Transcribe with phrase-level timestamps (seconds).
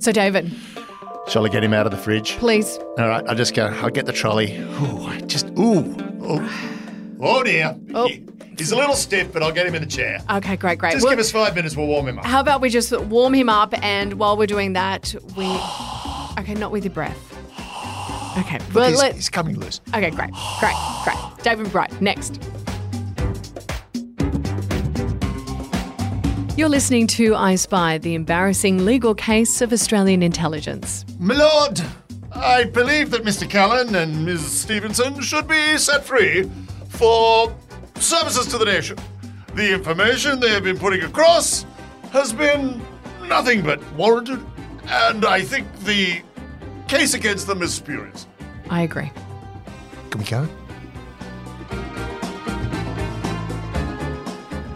[0.00, 0.50] So, David,
[1.28, 2.36] Shall I get him out of the fridge?
[2.38, 2.78] please.
[2.98, 3.66] All right, I'll just go.
[3.66, 4.56] I'll get the trolley.
[4.58, 5.94] Ooh, I just ooh.
[6.22, 7.76] Oh, oh dear.
[7.94, 8.08] Oh.
[8.08, 8.24] He-
[8.58, 10.18] He's a little stiff, but I'll get him in the chair.
[10.30, 10.92] Okay, great, great.
[10.92, 11.74] Just Well, give us five minutes.
[11.78, 12.26] We'll warm him up.
[12.26, 15.46] how about we just warm him up, and while we're doing that, we.
[16.38, 17.18] Okay, not with your breath.
[18.38, 19.80] Okay, well, he's, let, he's coming loose.
[19.88, 20.30] okay, great,
[20.60, 20.74] great,
[21.04, 21.16] great.
[21.42, 22.40] David Bright, next.
[26.60, 31.06] You're listening to I Spy, the embarrassing legal case of Australian intelligence.
[31.18, 31.80] My lord,
[32.32, 33.48] I believe that Mr.
[33.48, 34.60] Callan and Ms.
[34.60, 36.50] Stevenson should be set free
[36.90, 37.56] for
[37.94, 38.98] services to the nation.
[39.54, 41.64] The information they have been putting across
[42.12, 42.82] has been
[43.26, 44.44] nothing but warranted,
[44.86, 46.20] and I think the
[46.88, 48.26] case against them is spurious.
[48.68, 49.10] I agree.
[50.10, 50.46] Can we go?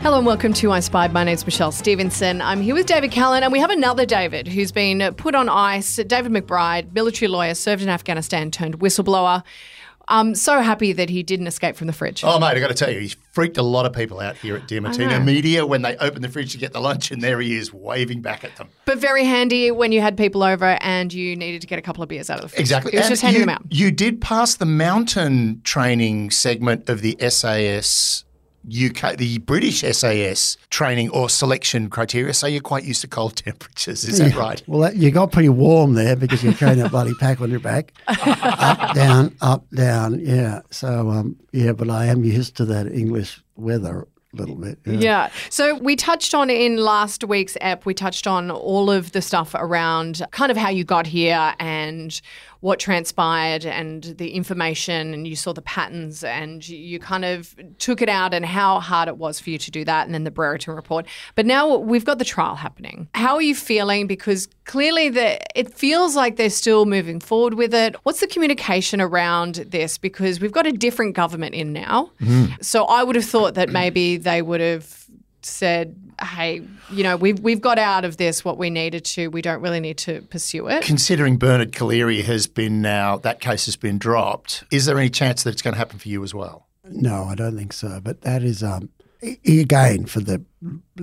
[0.04, 1.08] Hello and welcome to I Spy.
[1.08, 2.42] My name's Michelle Stevenson.
[2.42, 5.97] I'm here with David Callan, and we have another David who's been put on ice.
[5.97, 9.42] David McBride, military lawyer, served in Afghanistan, turned whistleblower.
[10.06, 12.22] I'm so happy that he didn't escape from the fridge.
[12.22, 14.56] Oh, mate, I got to tell you, he's freaked a lot of people out here
[14.56, 14.70] at.
[14.70, 17.72] Martina Media when they open the fridge to get the lunch, and there he is
[17.72, 18.69] waving back at them.
[18.84, 22.02] But very handy when you had people over and you needed to get a couple
[22.02, 22.60] of beers out of the fridge.
[22.60, 22.91] Exactly.
[22.91, 23.62] He was And just handing you, them out.
[23.70, 28.25] You did pass the mountain training segment of the SAS
[28.66, 32.34] UK, the British SAS training or selection criteria.
[32.34, 34.04] So you're quite used to cold temperatures.
[34.04, 34.62] Is that right?
[34.66, 37.60] Well, that, you got pretty warm there because you're carrying that bloody pack on your
[37.60, 37.92] back.
[38.08, 40.20] up, down, up, down.
[40.20, 40.62] Yeah.
[40.70, 44.78] So, um, yeah, but I am used to that English weather a little bit.
[44.84, 44.98] Yeah.
[44.98, 45.30] Yeah.
[45.50, 49.54] So we touched on in last week's app, we touched on all of the stuff
[49.54, 52.20] around kind of how you got here and
[52.64, 58.00] what transpired and the information and you saw the patterns and you kind of took
[58.00, 60.30] it out and how hard it was for you to do that and then the
[60.30, 61.06] Brereton report.
[61.34, 63.06] But now we've got the trial happening.
[63.14, 64.06] How are you feeling?
[64.06, 67.96] Because clearly the, it feels like they're still moving forward with it.
[68.04, 69.98] What's the communication around this?
[69.98, 72.12] Because we've got a different government in now.
[72.19, 72.54] Mm-hmm.
[72.62, 75.04] So I would have thought that maybe they would have
[75.42, 79.28] said, "Hey, you know, we've we've got out of this what we needed to.
[79.28, 83.66] We don't really need to pursue it." Considering Bernard Collaery has been now, that case
[83.66, 86.34] has been dropped, is there any chance that it's going to happen for you as
[86.34, 86.66] well?
[86.84, 88.00] No, I don't think so.
[88.03, 88.91] But that is, um,
[89.22, 90.44] again, for the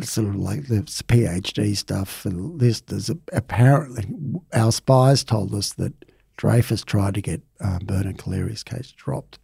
[0.02, 4.06] sort of like the PhD stuff for the listeners, apparently
[4.54, 5.94] our spies told us that
[6.38, 9.40] Dreyfus tried to get um, Bernard Collaery's case dropped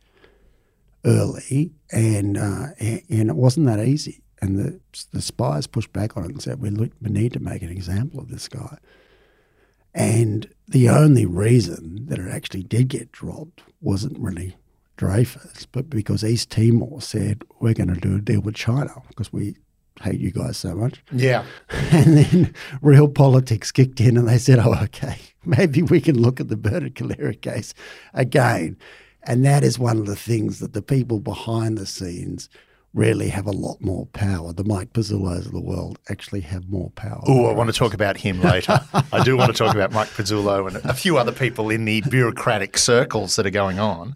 [1.06, 4.22] early, and, uh, and and it wasn't that easy.
[4.42, 4.80] And the
[5.12, 7.70] the spies pushed back on it and said, "We look, we need to make an
[7.70, 8.78] example of this guy."
[9.94, 14.56] And the only reason that it actually did get dropped wasn't really
[14.98, 19.32] Dreyfus, but because East Timor said, we're going to do a deal with China because
[19.32, 19.56] we
[20.02, 21.04] hate you guys so much.
[21.12, 21.46] Yeah.
[21.92, 26.40] And then real politics kicked in and they said, oh, okay, maybe we can look
[26.40, 27.74] at the Bernard Collaery case
[28.14, 28.78] again.
[29.24, 32.50] And that is one of the things that the people behind the scenes
[32.94, 34.54] really have a lot more power.
[34.54, 37.22] The Mike Pezzullos of the world actually have more power.
[37.28, 38.80] Oh, I want to talk about him later.
[39.14, 42.02] I do want to talk about Mike Pezzullo and a few other people in the
[42.10, 44.16] bureaucratic circles that are going on.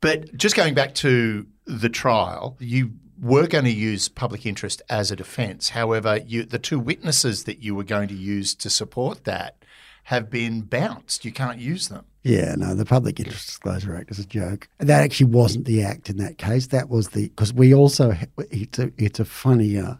[0.00, 5.10] But just going back to the trial, you were going to use public interest as
[5.10, 5.70] a defence.
[5.70, 9.56] However, you, the two witnesses that you were going to use to support that
[10.04, 11.24] have been bounced.
[11.24, 12.04] You can't use them.
[12.22, 14.68] Yeah, no, the Public Interest Disclosure Act is a joke.
[14.78, 16.68] That actually wasn't the act in that case.
[16.68, 18.14] That was the because we also
[18.50, 19.94] it's a it's a funny uh,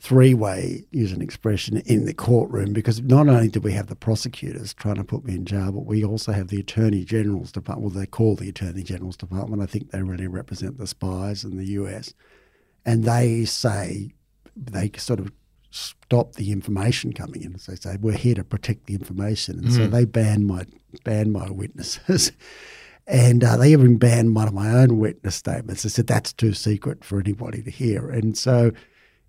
[0.00, 3.96] three way use an expression in the courtroom because not only do we have the
[3.96, 7.92] prosecutors trying to put me in jail, but we also have the Attorney General's department.
[7.92, 9.62] Well, they call the Attorney General's department.
[9.62, 12.14] I think they really represent the spies in the US,
[12.86, 14.12] and they say
[14.56, 15.32] they sort of
[15.70, 17.58] stop the information coming in.
[17.58, 20.64] So they say we're here to protect the information, and so they ban my
[21.04, 22.32] ban my witnesses.
[23.10, 25.82] And uh, they even banned one of my own witness statements.
[25.82, 28.10] They said that's too secret for anybody to hear.
[28.10, 28.70] And so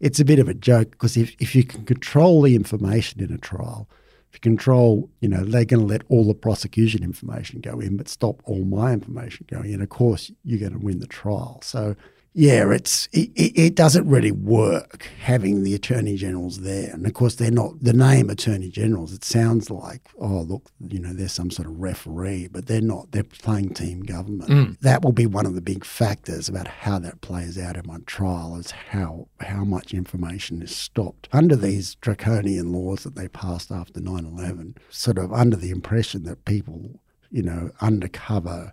[0.02, 3.32] it's a bit of a joke because if, if you can control the information in
[3.32, 3.88] a trial,
[4.30, 7.96] if you control, you know, they're going to let all the prosecution information go in,
[7.96, 9.82] but stop all my information going in.
[9.82, 11.62] Of course, you're going to win the trial.
[11.64, 11.96] So,
[12.34, 17.36] yeah, it's it, it doesn't really work having the attorney generals there, and of course
[17.36, 19.14] they're not the name attorney generals.
[19.14, 23.12] It sounds like oh look, you know, there's some sort of referee, but they're not.
[23.12, 24.50] They're playing team government.
[24.50, 24.80] Mm.
[24.80, 27.98] That will be one of the big factors about how that plays out in my
[28.06, 33.72] trial is how how much information is stopped under these draconian laws that they passed
[33.72, 34.78] after 9/11.
[34.90, 37.00] Sort of under the impression that people,
[37.32, 38.72] you know, undercover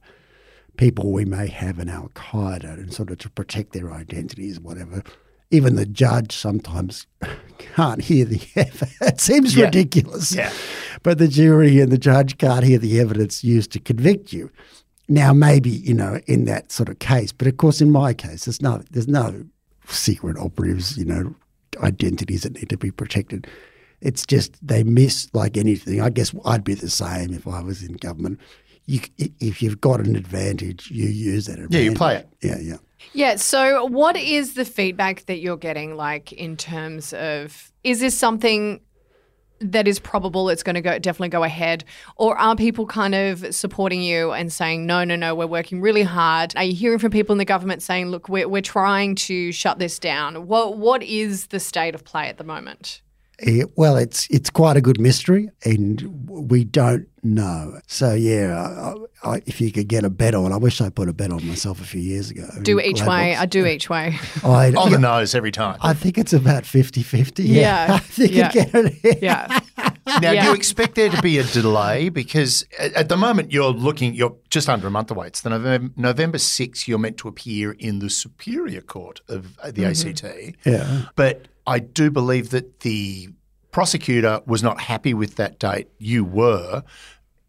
[0.76, 5.02] people we may have in Al Qaeda and sort of to protect their identities, whatever.
[5.50, 7.06] Even the judge sometimes
[7.58, 8.82] can't hear the F.
[9.02, 9.66] It seems Yeah.
[9.66, 10.34] ridiculous.
[10.34, 10.52] Yeah.
[11.02, 14.50] but the jury and the judge can't hear the evidence used to convict you.
[15.08, 18.44] Now, maybe you know in that sort of case, but of course, in my case,
[18.46, 19.44] there's no there's no
[19.88, 21.32] secret operatives, you know,
[21.78, 23.46] identities that need to be protected.
[24.00, 26.00] It's just they miss like anything.
[26.00, 28.40] I guess I'd be the same if I was in government.
[28.86, 31.74] You, if you've got an advantage, you use that advantage.
[31.74, 32.28] Yeah, you play it.
[32.40, 32.76] Yeah, yeah.
[33.12, 33.36] Yeah.
[33.36, 38.80] So, what is the feedback that you're getting like in terms of is this something
[39.60, 41.84] that is probable it's going to go definitely go ahead
[42.16, 46.02] or are people kind of supporting you and saying no no no we're working really
[46.02, 49.50] hard are you hearing from people in the government saying look we're, we're trying to
[49.52, 53.00] shut this down what what is the state of play at the moment
[53.44, 57.78] Yeah, well, it's it's quite a good mystery, and we don't know.
[57.86, 58.94] So yeah,
[59.24, 61.30] I, I, if you could get a bet on, I wish I put a bet
[61.30, 62.46] on myself a few years ago.
[62.62, 63.40] do in each way Box.
[63.42, 65.78] i do each way I, On the nose every time.
[65.82, 67.44] I think it's about 50-50.
[67.46, 68.52] Yeah, Yeah, I think yeah.
[68.52, 69.18] get it.
[69.22, 69.60] yeah
[70.22, 70.42] Now, Yeah.
[70.44, 72.08] do you expect there to be a delay?
[72.08, 75.26] Because at, at the moment you're looking, you're just under a month away.
[75.26, 79.70] It's the November, November 6th, you're meant to appear in the Superior Court of uh,
[79.72, 80.08] the Mm-hmm.
[80.08, 80.56] ACT.
[80.64, 81.02] Yeah.
[81.16, 83.28] But I do believe that the
[83.70, 85.88] prosecutor was not happy with that date.
[85.98, 86.82] You were.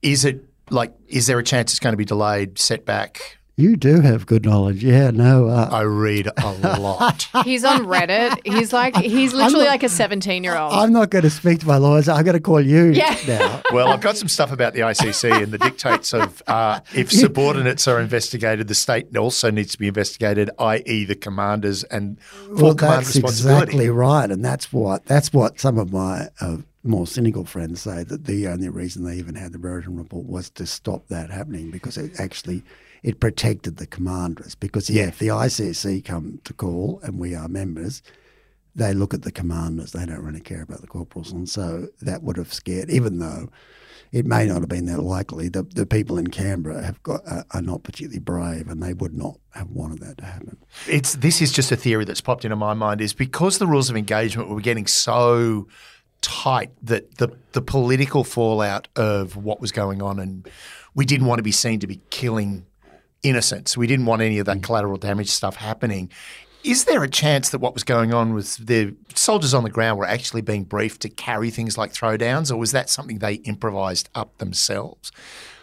[0.02, 3.37] Is it like, is there a chance it's going to be delayed, set back?
[3.60, 4.84] You do have good knowledge.
[4.84, 5.48] Yeah, no.
[5.48, 7.28] Uh, I read a lot.
[7.44, 11.10] he's on reddit he's like he's literally not- like a 17 year old I'm not
[11.10, 12.08] going to speak to my lawyers.
[12.08, 13.18] I'm going to call you Yeah.
[13.28, 13.62] now.
[13.74, 17.88] Well, I've got some stuff about the ICC and the dictates of uh, if subordinates
[17.88, 22.76] are investigated, the state also needs to be investigated, i.e., the commanders and full Well,
[22.76, 23.64] command that's responsibility.
[23.64, 28.04] exactly right, and that's what that's what some of my uh, more cynical friends say
[28.04, 31.72] that the only reason they even had the Brereton report was to stop that happening
[31.72, 32.62] because it actually
[33.04, 34.56] it protected the commanders.
[34.56, 38.02] Because yeah, if the ICC come to call and we are members,
[38.76, 39.92] they look at the commanders.
[39.92, 42.90] They don't really care about the corporals, and so that would have scared.
[42.90, 43.50] Even though
[44.12, 47.44] it may not have been that likely, the the people in Canberra have got uh,
[47.52, 50.58] are not particularly brave, and they would not have wanted that to happen.
[50.88, 53.90] It's this is just a theory that's popped into my mind is because the rules
[53.90, 55.68] of engagement were getting so
[56.22, 60.48] tight that the the political fallout of what was going on and
[60.96, 62.66] we didn't want to be seen to be killing
[63.24, 63.78] innocents.
[63.78, 64.64] We didn't want any of that mm.
[64.64, 66.10] collateral damage stuff happening.
[66.64, 70.00] Is there a chance that what was going on was the soldiers on the ground
[70.00, 74.10] were actually being briefed to carry things like throwdowns, or was that something they improvised
[74.16, 75.12] up themselves?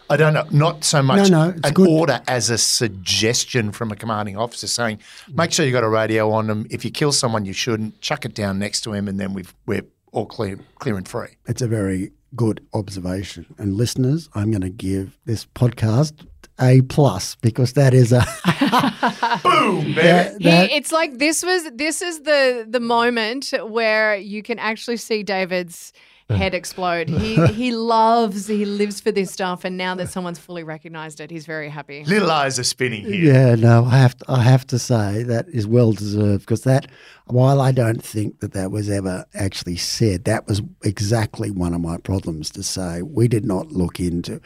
[0.09, 0.45] I don't know.
[0.51, 1.87] Not so much No, no, an good.
[1.87, 4.99] order as a suggestion from a commanding officer saying,
[5.33, 6.67] make sure you got a radio on them.
[6.69, 9.53] If you kill someone you shouldn't, chuck it down next to him, and then we've,
[9.65, 11.29] we're all clear, clear and free.
[11.47, 13.45] It's a very good observation.
[13.57, 16.27] And listeners, I'm going to give this podcast
[16.59, 18.25] a plus because that is a
[19.43, 20.43] Boom, baby.
[20.43, 24.97] that, He, it's like this was this is the the moment where you can actually
[24.97, 25.91] see David's
[26.29, 27.09] head explode.
[27.09, 31.29] He he loves he lives for this stuff, and now that someone's fully recognised it,
[31.29, 32.03] he's very happy.
[32.05, 33.33] Little eyes are spinning here.
[33.33, 36.87] yeah, no, I have to, I have to say that is well deserved because that
[37.25, 41.81] while I don't think that that was ever actually said, that was exactly one of
[41.81, 44.41] my problems to say we did not look into.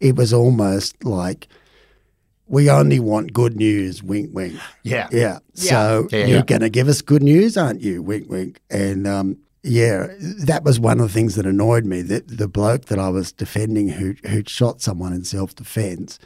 [0.00, 1.48] It was almost like
[2.48, 4.58] we only want good news, wink, wink.
[4.82, 5.08] Yeah.
[5.10, 5.38] Yeah.
[5.54, 6.26] So Yeah.
[6.26, 8.02] you're going to give us good news, aren't you?
[8.02, 8.60] Wink, wink.
[8.70, 10.06] And um, yeah,
[10.44, 12.02] that was one of the things that annoyed me.
[12.02, 16.20] That the bloke that I was defending who who'd shot someone in self defence,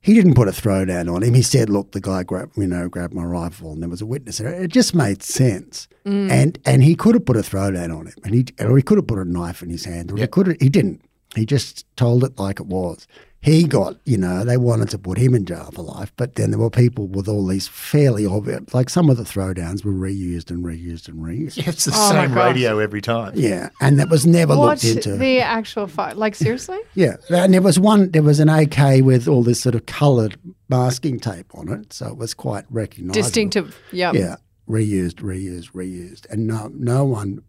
[0.00, 1.34] he didn't put a throwdown on him.
[1.34, 4.06] He said, "Look, the guy grabbed you know grabbed my rifle, and there was a
[4.06, 5.88] witness there." It just made sense.
[6.04, 8.98] And and he could have put a throwdown on him, and he or he could
[8.98, 11.00] have put a knife in his hand, or he could have, he didn't.
[11.34, 13.06] He just told it like it was.
[13.40, 16.52] He got, you know, they wanted to put him in jail for life, but then
[16.52, 20.48] there were people with all these fairly obvious, like some of the throwdowns were reused
[20.50, 21.66] and reused and reused.
[21.66, 23.32] It's the Oh same radio every time.
[23.34, 25.16] Yeah, and that was never What looked into.
[25.16, 26.16] the actual fight?
[26.16, 26.78] Like seriously?
[26.94, 30.38] yeah, and there was one, there was an AK with all this sort of coloured
[30.68, 33.22] masking tape on it, so it was quite recognisable.
[33.24, 33.76] Distinctive.
[33.90, 34.14] Yep.
[34.14, 34.36] Yeah,
[34.68, 37.42] reused, reused, reused, and no, no one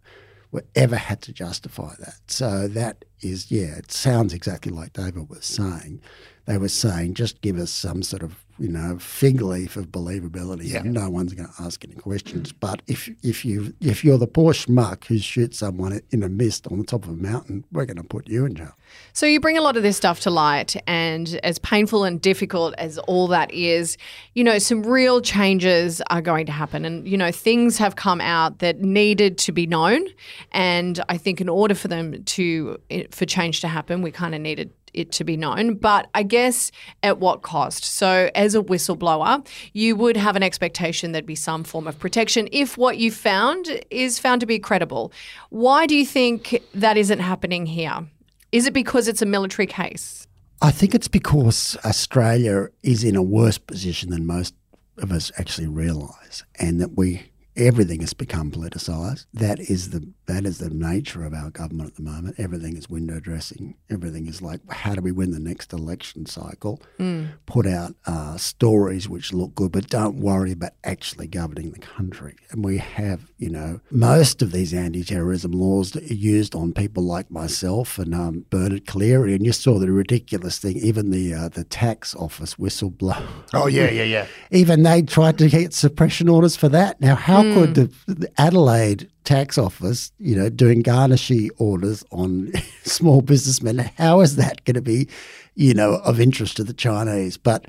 [0.75, 2.15] ever had to justify that.
[2.27, 6.01] So that is, yeah, it sounds exactly like David was saying.
[6.45, 10.69] They were saying, just give us some sort of, you know, fig leaf of believability,
[10.69, 10.79] Yeah.
[10.81, 12.51] and no one's going to ask any questions.
[12.51, 16.67] But if if you if you're the poor schmuck who shoots someone in a mist
[16.67, 18.73] on the top of a mountain, we're going to put you in jail.
[19.13, 22.75] So you bring a lot of this stuff to light, and as painful and difficult
[22.77, 23.97] as all that is,
[24.35, 28.19] you know, some real changes are going to happen, and you know, things have come
[28.21, 30.05] out that needed to be known,
[30.51, 34.35] and I think in order for them to eh, for change to happen, we kind
[34.35, 37.83] of needed it to be known, but I guess at what cost?
[37.83, 42.47] So, as a whistleblower, you would have an expectation there'd be some form of protection
[42.51, 45.11] if what you found is found to be credible.
[45.49, 48.07] Why do you think that isn't happening here?
[48.51, 50.27] Is it because it's a military case?
[50.61, 54.53] I think it's because Australia is in a worse position than most
[54.99, 59.25] of us actually realise, and that we everything has become politicised.
[59.33, 62.35] That is the that is the nature of our government at the moment.
[62.37, 63.75] Everything is window dressing.
[63.89, 66.81] Everything is like, how do we win the next election cycle?
[66.99, 67.29] Mm.
[67.45, 72.35] Put out uh, stories which look good, but don't worry about actually governing the country.
[72.51, 77.03] And we have, you know, most of these anti-terrorism laws that are used on people
[77.03, 79.35] like myself and um, Bernard Collaery.
[79.35, 83.27] And you saw the ridiculous thing, even the uh, the tax office whistleblower.
[83.55, 84.25] Oh yeah, yeah, yeah.
[84.51, 86.99] Even they tried to get suppression orders for that.
[86.99, 92.51] Now, how could the, the Adelaide tax office, you know, doing garnishee orders on
[92.83, 93.91] small businessmen.
[93.97, 95.07] How is that going to be,
[95.55, 97.37] you know, of interest to the Chinese?
[97.37, 97.65] But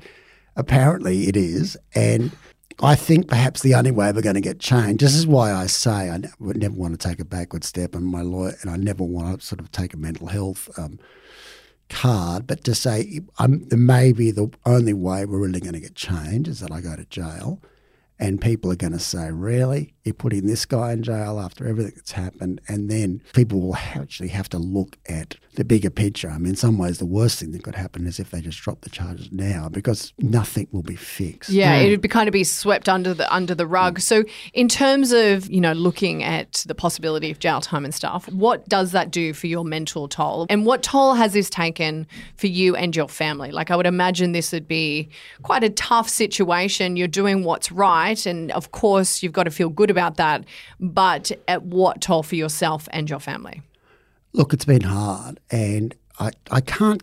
[0.55, 1.77] apparently it is.
[1.93, 2.31] And
[2.81, 5.67] I think perhaps the only way we're going to get change, this is why I
[5.67, 8.75] say I would never want to take a backward step and my lawyer, and I
[8.75, 10.99] never want to sort of take a mental health um,
[11.89, 16.47] card, but to say I'm, maybe the only way we're really going to get change
[16.47, 17.61] is that I go to jail
[18.19, 19.93] and people are going to say, really?
[20.03, 22.61] You're putting this guy in jail after everything that's happened?
[22.67, 26.29] And then people will actually have to look at the bigger picture.
[26.29, 28.59] I mean, in some ways, the worst thing that could happen is if they just
[28.59, 31.49] drop the charges now because nothing will be fixed.
[31.49, 31.85] Yeah, mm.
[31.85, 33.99] it'd be kind of be swept under the under the rug.
[33.99, 34.01] Mm.
[34.01, 38.31] So, in terms of you know looking at the possibility of jail time and stuff,
[38.31, 40.45] what does that do for your mental toll?
[40.49, 42.05] And what toll has this taken
[42.37, 43.51] for you and your family?
[43.51, 45.09] Like, I would imagine this would be
[45.41, 46.95] quite a tough situation.
[46.95, 50.45] You're doing what's right, and of course, you've got to feel good about that.
[50.79, 53.61] But at what toll for yourself and your family?
[54.33, 57.01] Look, it's been hard, and I, I can't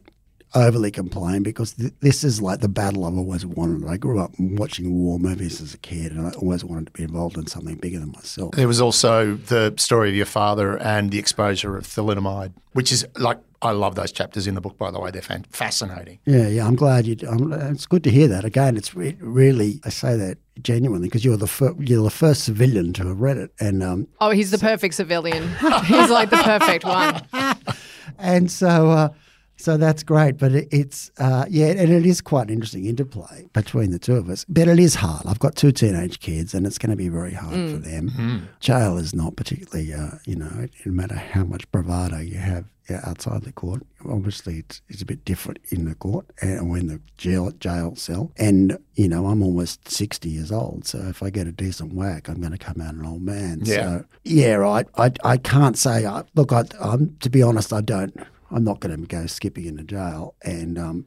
[0.55, 3.89] overly complain because th- this is like the battle I've always wanted.
[3.89, 7.03] I grew up watching war movies as a kid, and I always wanted to be
[7.05, 8.55] involved in something bigger than myself.
[8.55, 13.07] There was also the story of your father and the exposure of thalidomide, which is
[13.17, 14.77] like I love those chapters in the book.
[14.77, 16.19] By the way, they're fan- fascinating.
[16.27, 17.17] Yeah, yeah, I'm glad you.
[17.29, 18.45] I'm, it's good to hear that.
[18.45, 22.45] Again, it's re- really I say that genuinely because you're the fir- you're the first
[22.45, 25.49] civilian to have read it, and um, Oh, he's the perfect civilian.
[25.85, 27.23] he's like the perfect one.
[28.19, 29.09] and so uh,
[29.57, 30.39] so that's great.
[30.39, 34.15] But it, it's uh, yeah, and it is quite an interesting interplay between the two
[34.17, 34.45] of us.
[34.49, 35.27] But it is hard.
[35.27, 38.49] I've got two teenage kids, and it's going to be very hard for them.
[38.61, 42.65] Jail is not particularly, uh, you know, no matter how much bravado you have
[43.05, 43.83] outside the court.
[44.09, 48.33] Obviously, it's, it's a bit different in the court and when the jail jail cell.
[48.37, 52.29] And you know, I'm almost sixty years old, so if I get a decent whack,
[52.29, 53.61] I'm going to come out an old man.
[53.65, 53.75] Yeah.
[53.75, 56.07] So yeah, I I, I can't say.
[56.07, 58.15] I, look, I, I'm to be honest, I don't.
[58.51, 61.07] I'm not going to go skipping into jail, and um,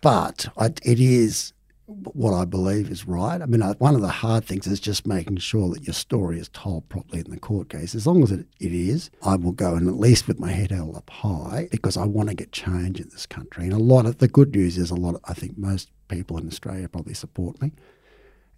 [0.00, 1.52] but I, it is
[1.86, 3.40] what I believe is right.
[3.40, 6.48] I mean, one of the hard things is just making sure that your story is
[6.48, 7.94] told properly in the court case.
[7.94, 10.70] As long as it, it is, I will go and at least with my head
[10.70, 13.64] held up high because I want to get change in this country.
[13.64, 15.16] And a lot of the good news is a lot.
[15.16, 17.72] Of, I think most people in Australia probably support me,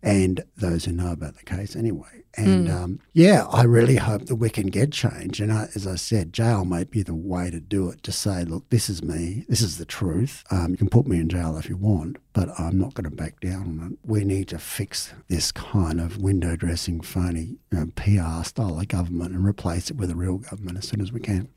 [0.04, 2.24] and those who know about the case anyway.
[2.36, 5.40] And um, yeah, I really hope that we can get change.
[5.40, 8.02] And I, as I said, jail might be the way to do it.
[8.02, 9.46] To say, look, this is me.
[9.48, 10.44] This is the truth.
[10.50, 13.16] Um, you can put me in jail if you want, but I'm not going to
[13.16, 13.98] back down on it.
[14.08, 18.88] We need to fix this kind of window dressing, phony you know, PR style of
[18.88, 21.48] government and replace it with a real government as soon as we can.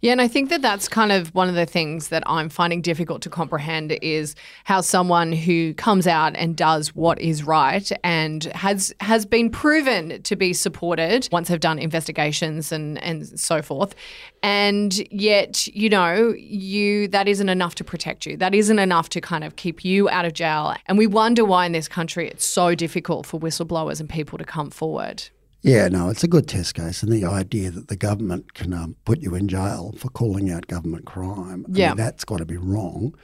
[0.00, 2.82] Yeah, and I think that that's kind of one of the things that I'm finding
[2.82, 4.34] difficult to comprehend is
[4.64, 10.22] how someone who comes out and does what is right and has has been proven
[10.22, 13.94] to be supported once they've done investigations and and so forth,
[14.42, 18.36] and yet you know you that isn't enough to protect you.
[18.36, 20.74] That isn't enough to kind of keep you out of jail.
[20.86, 24.44] And we wonder why in this country it's so difficult for whistleblowers and people to
[24.44, 25.24] come forward.
[25.64, 28.96] Yeah, no, it's a good test case, and the idea that the government can um,
[29.06, 31.88] put you in jail for calling out government crime, I Yeah.
[31.88, 33.14] mean, that's got to be wrong.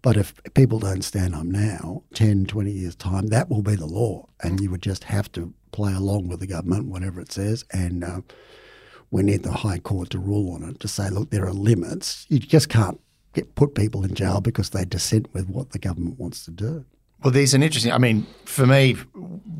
[0.00, 3.84] But if people don't stand up now, 10, 20 years' time, that will be the
[3.86, 7.66] law, and you would just have to play along with the government, whatever it says,
[7.74, 8.22] and uh,
[9.10, 12.24] we need the High Court to rule on it to say, look, there are limits.
[12.30, 12.98] You just can't
[13.34, 16.86] get, put people in jail because they dissent with what the government wants to do.
[17.22, 17.92] Well, there's an interesting.
[17.92, 18.94] I mean, for me,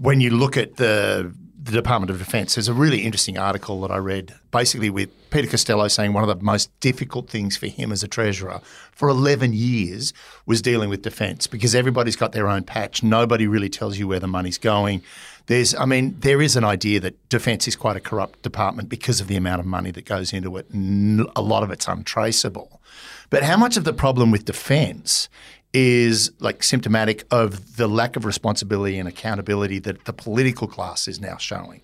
[0.01, 3.93] when you look at the the Department of Defence, there's a really interesting article that
[3.93, 7.93] I read, basically with Peter Costello saying one of the most difficult things for him
[7.93, 10.13] as a treasurer for 11 years
[10.45, 13.03] was dealing with defence because everybody's got their own patch.
[13.03, 15.03] Nobody really tells you where the money's going.
[15.47, 19.21] There's, I mean, there is an idea that defence is quite a corrupt department because
[19.21, 20.67] of the amount of money that goes into it.
[21.37, 22.81] A lot of it's untraceable.
[23.31, 25.29] But how much of the problem with defence
[25.75, 31.21] is like symptomatic of the lack of responsibility and accountability that the political class is
[31.21, 31.83] now showing.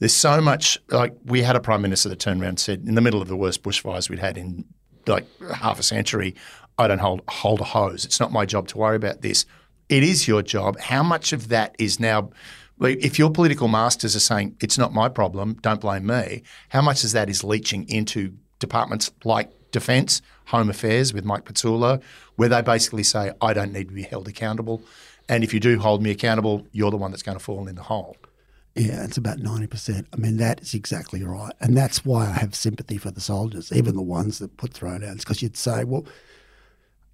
[0.00, 2.94] There's so much like we had a prime minister that turned around and said in
[2.94, 4.64] the middle of the worst bushfires we'd had in
[5.06, 6.34] like half a century,
[6.78, 8.04] I don't hold hold a hose.
[8.04, 9.46] It's not my job to worry about this.
[9.88, 10.78] It is your job.
[10.78, 12.30] How much of that is now?
[12.80, 16.42] If your political masters are saying it's not my problem, don't blame me.
[16.68, 22.00] How much of that is leaching into departments like Defence, Home Affairs with Mike Pezzullo,
[22.36, 24.82] where they basically say I don't need to be held accountable,
[25.28, 27.74] and if you do hold me accountable, you're the one that's going to fall in
[27.74, 28.16] the hole.
[28.74, 30.06] Yeah, it's about 90%.
[30.12, 31.52] I mean, that is exactly right.
[31.60, 35.18] And that's why I have sympathy for the soldiers, even the ones that put throwdowns,
[35.18, 36.06] because you'd say, well,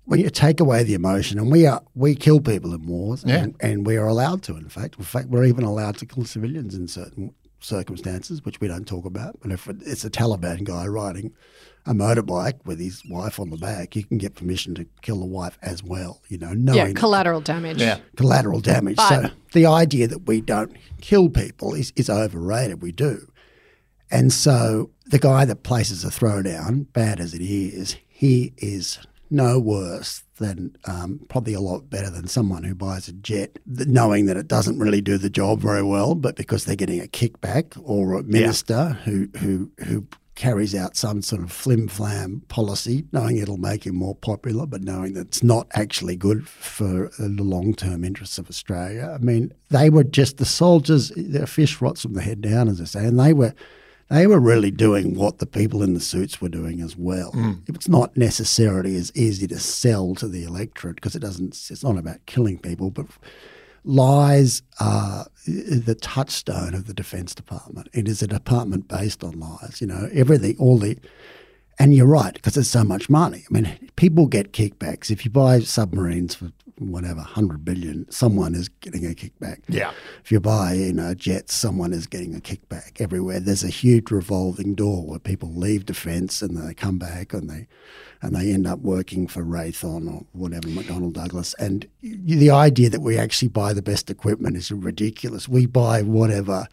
[0.04, 3.36] when you take away the emotion, and we are we kill people in wars, Yeah.
[3.44, 4.56] and, and we are allowed to.
[4.56, 7.34] In fact, in fact, we're even allowed to kill civilians in certain
[7.64, 9.38] circumstances, which we don't talk about.
[9.40, 11.32] But if it's a Taliban guy riding
[11.86, 15.26] a motorbike with his wife on the back, you can get permission to kill the
[15.26, 16.22] wife as well.
[16.28, 17.80] You know, knowing Yeah, that- collateral damage.
[17.80, 17.98] Yeah.
[18.16, 18.96] collateral damage.
[18.96, 22.80] But- so the idea that we don't kill people is, is overrated.
[22.82, 23.26] We do.
[24.10, 28.98] And so the guy that places a throwdown, bad as it is, he is
[29.34, 34.26] no worse than um, probably a lot better than someone who buys a jet, knowing
[34.26, 37.80] that it doesn't really do the job very well, but because they're getting a kickback,
[37.84, 43.36] or a minister who who who carries out some sort of flim flam policy, knowing
[43.36, 47.74] it'll make him more popular, but knowing that it's not actually good for the long
[47.74, 49.14] term interests of Australia.
[49.14, 52.80] I mean, they were just the soldiers, the fish rots from the head down, as
[52.80, 53.54] I say, and they were
[54.10, 57.32] they were really doing what the people in the suits were doing as well.
[57.32, 57.52] Hmm.
[57.66, 61.54] It's not necessarily as easy to sell to the electorate because it doesn't.
[61.70, 63.06] It's not about killing people, but
[63.84, 67.88] lies are the touchstone of the Defence Department.
[67.92, 69.80] It is a department based on lies.
[69.80, 70.98] You know, everything, all the.
[71.78, 73.44] And you're right, because there's so much money.
[73.50, 75.10] I mean, people get kickbacks.
[75.10, 79.62] If you buy submarines for whatever, 100 billion, someone is getting a kickback.
[79.68, 79.92] Yeah.
[80.24, 83.40] If you buy, you know, jets, someone is getting a kickback everywhere.
[83.40, 87.66] There's a huge revolving door where people leave defence and they come back and they
[88.24, 91.54] and they end up working for Raytheon or whatever, McDonnell Douglas.
[91.58, 95.46] And the idea that we actually buy the best equipment is ridiculous.
[95.46, 96.66] We buy whatever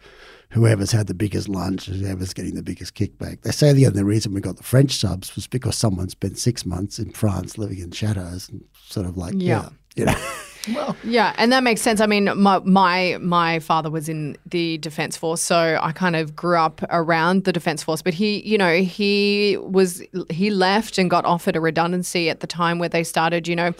[0.52, 3.42] whoever's had the biggest lunch, whoever's getting the biggest kickback.
[3.42, 6.64] They say the only reason we got the French subs was because someone spent six
[6.64, 9.68] months in France living in shadows and sort of like, Yeah.
[9.96, 10.14] yeah, you know.
[10.68, 12.00] Well, Yeah, and that makes sense.
[12.00, 16.36] I mean, my my my father was in the defense force, so I kind of
[16.36, 18.00] grew up around the defense force.
[18.00, 22.46] But he, you know, he was he left and got offered a redundancy at the
[22.46, 23.74] time where they started, you know,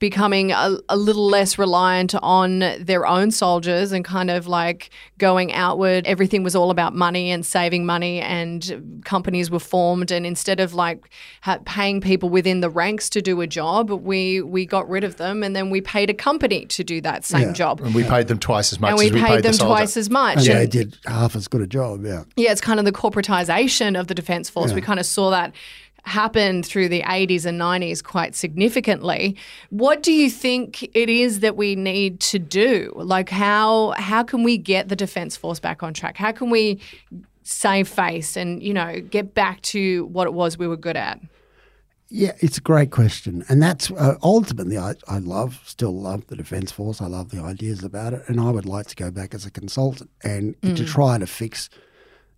[0.00, 5.52] becoming a, a little less reliant on their own soldiers and kind of like going
[5.52, 6.04] outward.
[6.04, 10.10] Everything was all about money and saving money, and companies were formed.
[10.10, 11.10] And instead of like
[11.42, 15.16] ha- paying people within the ranks to do a job, we we got rid of
[15.16, 17.52] them, and then we paid a company to do that same Yeah.
[17.52, 17.80] job.
[17.84, 19.64] and we paid them twice as much And we as we paid, paid them the
[19.64, 20.38] twice as much.
[20.38, 22.22] And And- they did half as good a job, yeah.
[22.36, 24.72] yeah, it's kind of the corporatization of the Defence Force.
[24.72, 25.52] We kind of saw that
[26.06, 29.36] happen through the 80s and 90s quite significantly.
[29.70, 32.92] What do you think it is that we need to do?
[32.94, 36.16] Like how how can we get the Defence Force back on track?
[36.16, 36.78] How can we
[37.42, 41.20] save face and, you know, get back to what it was we were good at?
[42.16, 46.36] Yeah, it's a great question, and that's uh, ultimately I, I love, still love the
[46.36, 47.02] Defence Force.
[47.02, 49.50] I love the ideas about it, and I would like to go back as a
[49.50, 51.68] consultant and to try to fix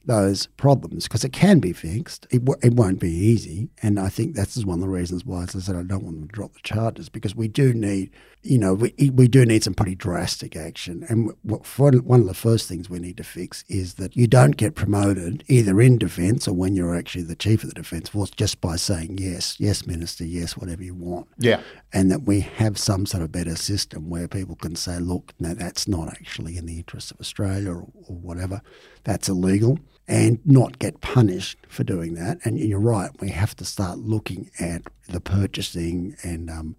[0.07, 2.27] those problems because it can be fixed.
[2.31, 5.43] It, w- it won't be easy, and I think that's one of the reasons why,
[5.43, 8.11] as I said, I don't want to drop the charges because we do need,
[8.47, 11.05] you know, we we do need some pretty drastic action.
[11.09, 14.57] And what, one of the first things we need to fix is that you don't
[14.57, 18.31] get promoted either in defence or when you're actually the chief of the defence force
[18.31, 21.61] just by saying yes, yes, minister, yes, whatever you want Yeah.
[21.93, 25.55] and that we have some sort of better system where people can say, look, no,
[25.55, 28.63] that's not actually in the interests of Australia or, or whatever.
[29.05, 29.79] That's illegal
[30.09, 32.39] and not get punished for doing that.
[32.45, 36.77] And you're right, we have to start looking at the purchasing and um,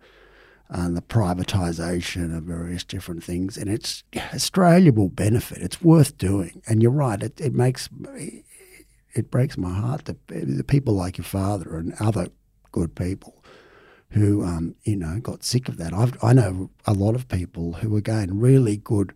[0.70, 3.58] uh, the privatisation of various different things.
[3.58, 4.04] And it's
[4.34, 5.60] Australia will benefit.
[5.60, 6.62] It's worth doing.
[6.68, 7.90] And you're right, it, it makes
[9.14, 12.28] it breaks my heart that the people like your father and other
[12.72, 13.44] good people
[14.12, 15.94] who um, you know got sick of that.
[15.94, 19.14] I've, I know a lot of people who were, again really good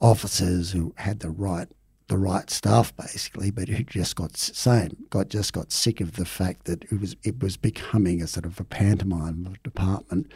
[0.00, 1.68] officers who had the right
[2.08, 6.24] the right stuff basically, but who just got same got just got sick of the
[6.24, 10.30] fact that it was it was becoming a sort of a pantomime of department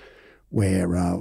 [0.53, 1.17] where uh,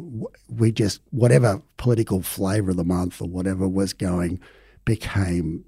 [0.50, 4.40] we just whatever political flavour of the month or whatever was going
[4.84, 5.64] became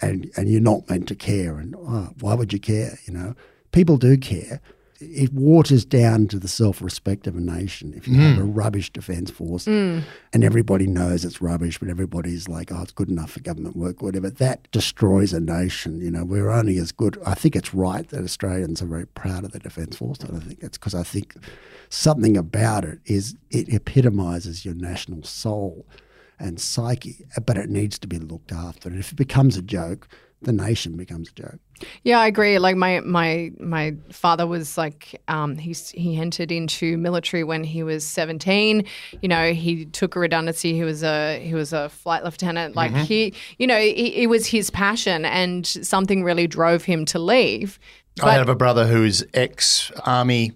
[0.00, 1.58] and and you're not meant to care.
[1.58, 2.98] And oh, why would you care?
[3.06, 3.34] You know?
[3.72, 4.60] People do care
[5.00, 8.40] it waters down to the self-respect of a nation if you have mm.
[8.40, 10.02] a rubbish defence force mm.
[10.32, 14.02] and everybody knows it's rubbish, but everybody's like, oh, it's good enough for government work,
[14.02, 14.30] whatever.
[14.30, 16.00] That destroys a nation.
[16.00, 17.18] You know, we're only as good.
[17.26, 20.18] I think it's right that Australians are very proud of the defence force.
[20.22, 21.34] I don't think it's because I think
[21.88, 25.86] something about it is it epitomises your national soul
[26.38, 28.88] and psyche, but it needs to be looked after.
[28.88, 30.08] And if it becomes a joke,
[30.46, 31.58] the nation becomes a joke.
[32.04, 32.60] Yeah, I agree.
[32.60, 37.82] Like my my my father was like um, he's he entered into military when he
[37.82, 38.84] was seventeen.
[39.20, 40.72] You know, he took a redundancy.
[40.72, 42.76] He was a he was a flight lieutenant.
[42.76, 47.18] Like he, you know, it, it was his passion, and something really drove him to
[47.18, 47.80] leave.
[48.22, 50.52] I have a brother who's ex army,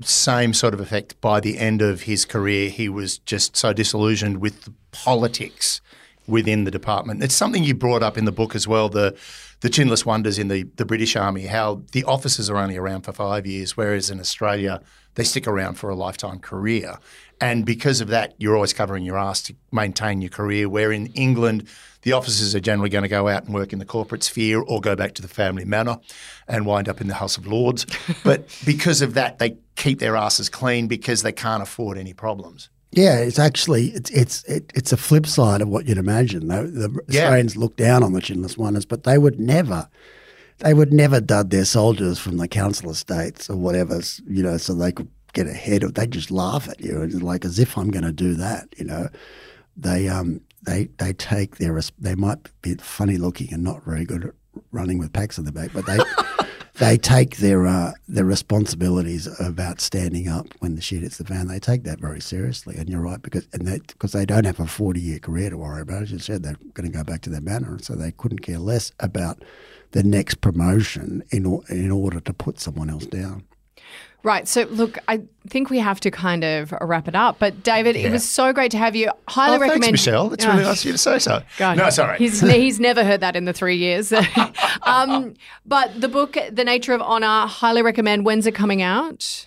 [0.00, 1.20] same sort of effect.
[1.20, 5.82] By the end of his career, he was just so disillusioned with the politics
[6.28, 7.22] within the department.
[7.22, 8.88] It's something you brought up in the book as well.
[8.88, 9.16] The
[9.60, 13.12] the chinless wonders in the, the British Army, how the officers are only around for
[13.12, 14.80] five years, whereas in Australia
[15.16, 16.96] they stick around for a lifetime career.
[17.40, 20.68] And because of that, you're always covering your ass to maintain your career.
[20.68, 21.66] Where in England,
[22.02, 24.80] the officers are generally going to go out and work in the corporate sphere or
[24.80, 25.98] go back to the family manor
[26.46, 27.84] and wind up in the House of Lords.
[28.24, 32.70] but because of that, they keep their asses clean because they can't afford any problems.
[32.92, 36.48] Yeah, it's actually it's it's it, it's a flip side of what you'd imagine.
[36.48, 37.24] The, the Yeah.
[37.24, 39.88] Australians look down on the chinless wonders, but they would never,
[40.58, 44.74] they would never dud their soldiers from the council estates or whatever, you know, so
[44.74, 45.94] they could get ahead of.
[45.94, 48.84] They just laugh at you and like as if I'm going to do that, you
[48.86, 49.08] know.
[49.76, 54.24] They um they they take their they might be funny looking and not very good
[54.24, 54.34] at
[54.72, 55.98] running with packs in the back, but they.
[56.78, 61.48] They take their uh, their responsibilities about standing up when the shit hits the fan.
[61.48, 64.60] They take that very seriously, and you're right because and that because they don't have
[64.60, 66.02] a forty year career to worry about.
[66.02, 68.60] As you said, they're going to go back to their manor, so they couldn't care
[68.60, 69.42] less about
[69.90, 73.44] the next promotion in in order to put someone else down.
[74.24, 74.48] Right.
[74.48, 77.38] So, look, I think we have to kind of wrap it up.
[77.38, 79.10] But, David, it was so great to have you.
[79.28, 79.90] Highly Oh, thanks.
[79.90, 80.28] Michelle.
[80.28, 81.40] That's Oh, really nice of you to say so.
[81.56, 81.76] God.
[81.76, 82.18] No, it's all right.
[82.18, 84.12] He's, he's never heard that in the three years.
[84.82, 88.26] um, but the book, The Nature of Honor, highly recommend.
[88.26, 89.46] When's it coming out?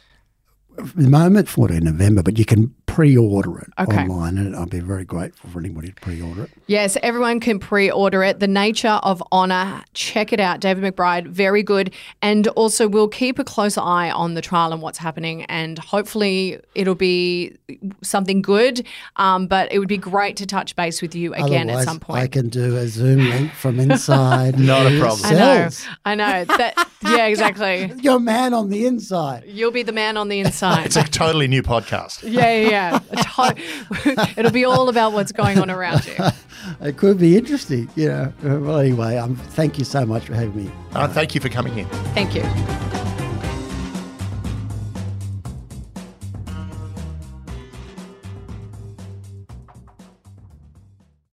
[0.77, 4.01] The moment, 14 November, but you can pre-order it Okay.
[4.03, 6.49] online, and I'd be very grateful for anybody to pre-order it.
[6.67, 8.39] Yes, everyone can pre order it.
[8.39, 9.83] The Nature of Honor.
[9.93, 10.59] Check it out.
[10.59, 11.93] David McBride, very good.
[12.21, 15.43] And also, we'll keep a close eye on the trial and what's happening.
[15.45, 17.55] And hopefully, it'll be
[18.01, 18.85] something good.
[19.15, 21.99] Um, but it would be great to touch base with you again Otherwise, at some
[21.99, 22.21] point.
[22.23, 24.59] I can do a Zoom link from inside.
[24.71, 25.25] Not a your problem.
[25.25, 25.69] I know.
[26.05, 26.45] I know.
[26.45, 27.91] That, yeah, exactly.
[28.01, 29.45] You're a man on the inside.
[29.47, 30.85] You'll be the man on the inside.
[30.87, 32.23] It's a totally new podcast.
[32.23, 32.99] yeah, yeah, yeah.
[32.99, 36.15] To- It'll be all about what's going on around you.
[36.79, 38.33] It could be interesting, you know.
[38.43, 40.71] Well, anyway, um, thank you so much for having me.
[40.93, 41.87] Uh, thank you for coming in.
[42.13, 43.00] Thank you.